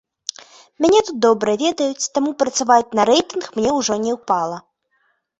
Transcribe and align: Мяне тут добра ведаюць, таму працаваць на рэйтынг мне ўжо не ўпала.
Мяне 0.83 0.99
тут 1.09 1.17
добра 1.25 1.51
ведаюць, 1.63 2.09
таму 2.15 2.31
працаваць 2.39 2.95
на 2.99 3.05
рэйтынг 3.09 3.45
мне 3.59 3.75
ўжо 3.81 3.99
не 4.07 4.15
ўпала. 4.17 4.57